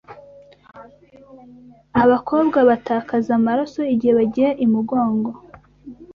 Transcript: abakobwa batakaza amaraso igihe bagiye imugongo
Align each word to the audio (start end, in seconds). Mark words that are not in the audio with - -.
abakobwa 2.03 2.59
batakaza 2.69 3.31
amaraso 3.39 3.79
igihe 3.93 4.13
bagiye 4.19 4.49
imugongo 4.65 5.31